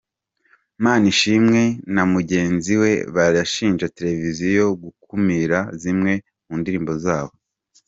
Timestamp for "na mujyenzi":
1.93-2.73